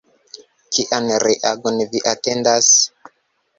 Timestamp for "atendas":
2.15-2.73